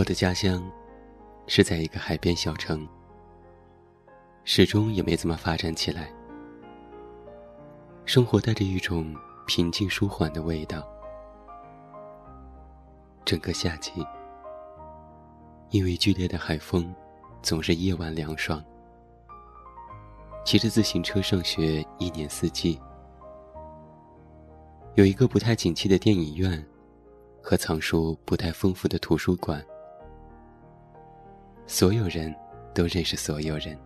[0.00, 0.66] 我的家乡
[1.46, 2.88] 是在一个海边小城，
[4.44, 6.10] 始终也没怎么发展起来。
[8.06, 9.14] 生活带着一种
[9.46, 10.82] 平静舒缓的味道。
[13.26, 13.92] 整个夏季，
[15.68, 16.94] 因为剧烈的海风，
[17.42, 18.64] 总是夜晚凉爽。
[20.46, 22.80] 骑着自行车上学，一年四季。
[24.94, 26.66] 有一个不太景气的电影院，
[27.42, 29.62] 和藏书不太丰富的图书馆。
[31.70, 32.34] 所有人
[32.74, 33.78] 都认识所有人。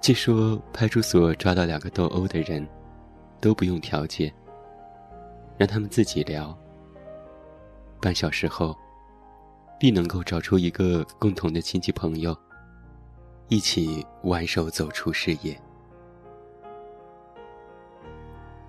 [0.00, 2.64] 据说派出所抓到两个斗殴的人，
[3.40, 4.32] 都不用调解，
[5.58, 6.56] 让他们自己聊。
[8.00, 8.78] 半小时后，
[9.80, 12.34] 必能够找出一个共同的亲戚朋友，
[13.48, 15.60] 一起挽手走出视野。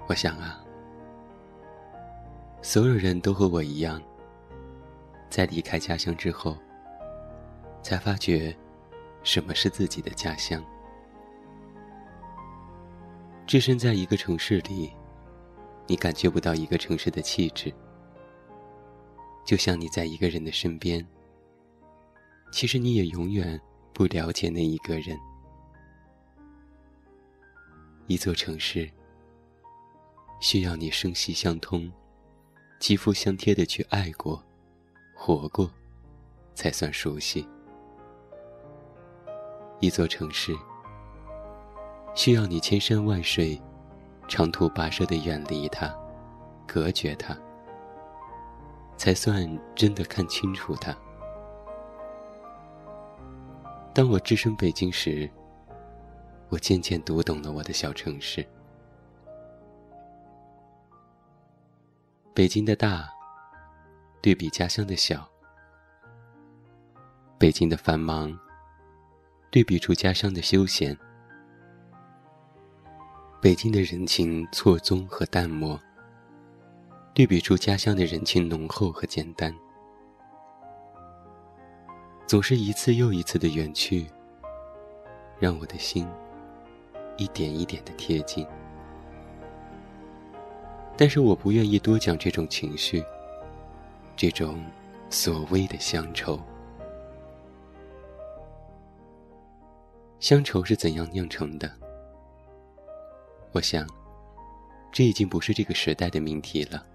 [0.08, 0.59] 我想啊，
[2.64, 4.02] 所有人都和我一样。
[5.31, 6.57] 在离开家乡之后，
[7.81, 8.53] 才发觉
[9.23, 10.61] 什么是自己的家乡。
[13.47, 14.93] 置身在一个城市里，
[15.87, 17.73] 你感觉不到一个城市的气质，
[19.45, 21.05] 就像你在一个人的身边，
[22.52, 23.59] 其实你也永远
[23.93, 25.17] 不了解那一个人。
[28.07, 28.91] 一座城市
[30.41, 31.89] 需要你声息相通、
[32.81, 34.43] 肌肤相贴的去爱过。
[35.23, 35.69] 活过，
[36.55, 37.47] 才算熟悉。
[39.80, 40.52] 一座城市
[42.15, 43.61] 需要你千山万水、
[44.27, 45.95] 长途跋涉的远离它，
[46.65, 47.37] 隔绝它，
[48.98, 50.92] 才算真的看清楚它。
[53.93, 55.30] 当我置身北京时，
[56.49, 58.43] 我渐渐读懂了我的小城市。
[62.33, 63.08] 北京的大。
[64.21, 65.27] 对比家乡的小，
[67.39, 68.37] 北京的繁忙，
[69.49, 70.95] 对比出家乡的休闲；
[73.42, 75.80] 北京的人情错综和淡漠，
[77.15, 79.52] 对比出家乡的人情浓厚和简单。
[82.27, 84.05] 总是一次又一次的远去，
[85.39, 86.08] 让我的心
[87.17, 88.45] 一点一点的贴近。
[90.95, 93.03] 但是我不愿意多讲这种情绪。
[94.21, 94.64] 这种
[95.09, 96.39] 所谓的乡愁，
[100.20, 101.76] 乡愁是怎样酿成的？
[103.52, 103.83] 我想，
[104.92, 106.86] 这已经不是这个时代的命题了，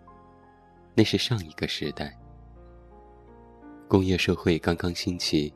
[0.94, 2.16] 那是上一个时代。
[3.88, 5.53] 工业社会刚刚兴起，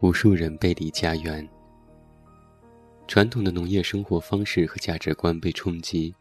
[0.00, 1.48] 无数人背离家园，
[3.08, 6.14] 传统的农业生活方式和价值观被冲击，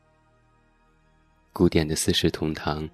[1.51, 2.89] 古典的四世同堂。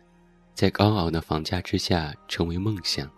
[0.60, 3.10] 在高昂的房价之下，成为梦想。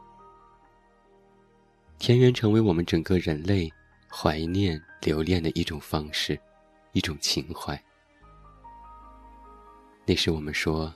[1.98, 3.68] 田园成为我们整个人类
[4.08, 6.40] 怀念、留恋的一种方式，
[6.92, 7.84] 一种情怀。
[10.06, 10.94] 那时我们说：“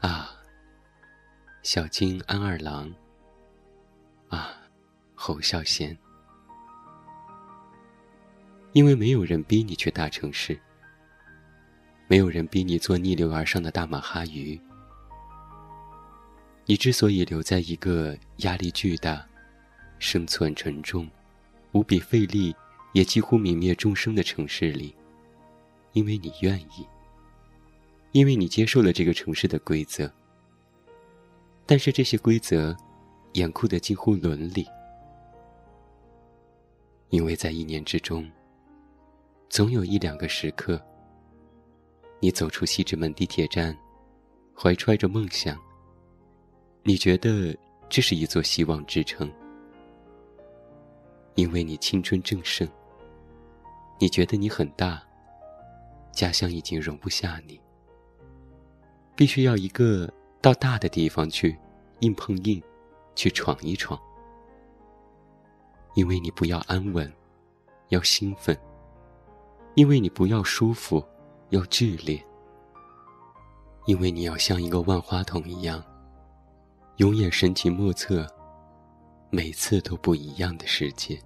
[0.00, 0.30] 啊，
[1.62, 2.90] 小金安二郎。
[4.30, 4.56] 啊，
[5.14, 5.94] 侯孝贤。”
[8.72, 10.58] 因为没有人逼你去大城市，
[12.08, 14.58] 没有人逼你做逆流而上的大马哈鱼。
[16.66, 19.26] 你之所以留在一个压力巨大、
[19.98, 21.06] 生存沉重、
[21.72, 22.56] 无比费力，
[22.94, 24.94] 也几乎泯灭众生的城市里，
[25.92, 26.86] 因为你愿意，
[28.12, 30.10] 因为你接受了这个城市的规则。
[31.66, 32.74] 但是这些规则
[33.34, 34.66] 严酷的近乎伦理，
[37.10, 38.30] 因为在一年之中，
[39.50, 40.80] 总有一两个时刻，
[42.20, 43.76] 你走出西直门地铁站，
[44.56, 45.58] 怀揣着梦想。
[46.86, 47.56] 你觉得
[47.88, 49.32] 这是一座希望之城，
[51.34, 52.68] 因为你青春正盛。
[53.98, 55.02] 你觉得你很大，
[56.12, 57.58] 家乡已经容不下你，
[59.16, 61.56] 必须要一个到大的地方去
[62.00, 62.62] 硬碰硬，
[63.14, 63.98] 去闯一闯。
[65.94, 67.10] 因为你不要安稳，
[67.88, 68.54] 要兴奋；
[69.74, 71.02] 因为你不要舒服，
[71.48, 72.18] 要剧烈；
[73.86, 75.82] 因为你要像一个万花筒一样。
[76.98, 78.24] 永远神情莫测，
[79.28, 81.18] 每次都不一样的世界。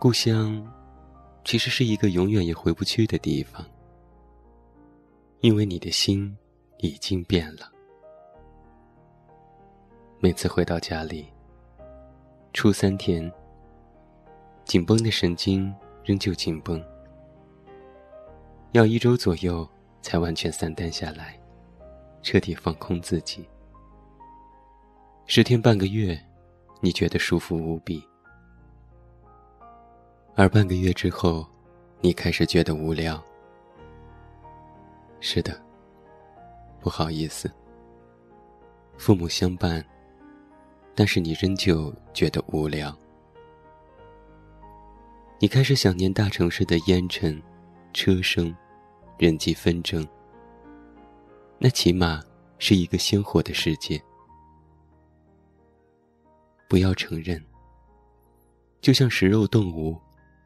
[0.00, 0.66] 故乡，
[1.44, 3.62] 其实是一个永远也回不去的地方，
[5.40, 6.34] 因为你的心
[6.78, 7.70] 已经变了。
[10.20, 11.26] 每次回到家里，
[12.54, 13.30] 初三天，
[14.64, 16.82] 紧绷的神经仍旧紧绷，
[18.72, 19.68] 要一周左右。
[20.00, 21.38] 才完全散淡下来，
[22.28, 23.48] 彻底放空自己。
[25.24, 26.14] 十天半个月，
[26.82, 28.06] 你觉得舒服无比，
[30.36, 31.46] 而半个月之后，
[32.02, 33.18] 你开始觉得无聊。
[35.20, 35.58] 是的，
[36.82, 37.50] 不好意思，
[38.98, 39.82] 父母相伴，
[40.94, 42.94] 但是你仍旧觉得无聊。
[45.38, 47.42] 你开始想念大城市的烟尘、
[47.94, 48.54] 车声、
[49.16, 50.06] 人际纷争。
[51.58, 52.22] 那起码
[52.58, 54.00] 是一个鲜活的世界。
[56.68, 57.42] 不要承认，
[58.80, 59.98] 就像食肉动物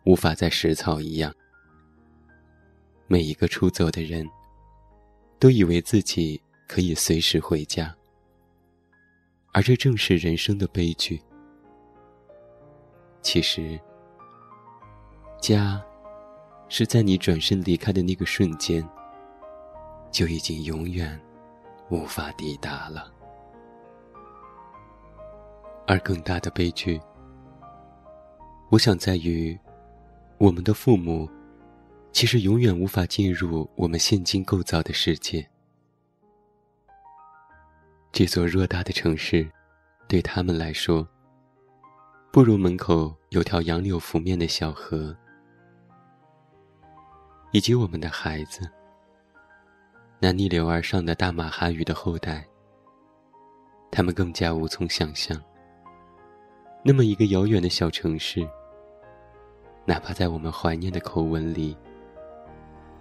[0.05, 1.35] 无法再食草一样。
[3.06, 4.26] 每一个出走的人，
[5.38, 7.94] 都以为自己可以随时回家，
[9.53, 11.20] 而这正是人生的悲剧。
[13.20, 13.79] 其实。
[15.41, 15.82] 家，
[16.69, 18.88] 是在你转身离开的那个瞬间，
[20.12, 21.20] 就已经永远
[21.88, 23.12] 无法抵达了。
[25.87, 27.00] 而更大的悲剧，
[28.70, 29.59] 我想在于，
[30.38, 31.29] 我们的父母，
[32.12, 35.44] 其实永远无法进入我们现今构造的世界。
[38.12, 39.50] 这座偌大的城市，
[40.06, 41.09] 对他们来说，
[42.31, 45.17] 不如门口有条杨柳拂面的小河。
[47.53, 48.70] 以及我们的孩子，
[50.24, 52.46] 那逆流而上的大马哈鱼的后代，
[53.90, 55.36] 他们更加无从想象。
[56.84, 58.48] 那么一个遥远的小城市，
[59.84, 61.76] 哪怕在我们怀念的口吻里，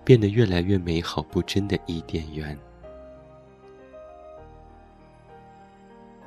[0.04, 2.58] 变得越来越美好不真的伊甸园。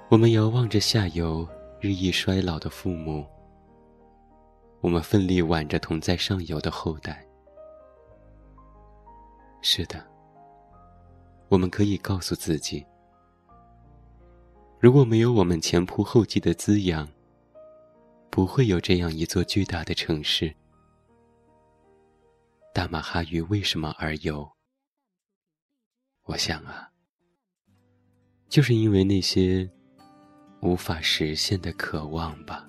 [0.08, 1.44] 我们遥望着下游
[1.80, 3.26] 日益衰老的父母，
[4.80, 7.26] 我们奋力挽着同在上游的后代。
[9.60, 10.00] 是的，
[11.48, 12.84] 我们可以告诉自己：
[14.80, 17.08] 如果没有我们前仆后继的滋养，
[18.30, 20.54] 不会有这样一座巨大的城市。
[22.74, 24.50] 大马哈鱼为什么而有？
[26.24, 26.90] 我想啊，
[28.48, 29.70] 就是因为那些
[30.60, 32.68] 无法实现的渴望吧。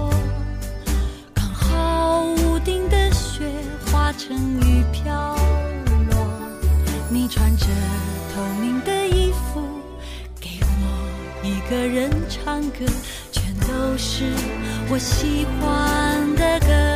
[4.21, 5.35] 成雨飘
[6.11, 6.27] 落。
[7.09, 7.65] 你穿着
[8.31, 9.63] 透明的衣服，
[10.39, 12.85] 给我一个人唱歌。
[13.31, 14.31] 全都是
[14.91, 16.90] 我喜欢的歌。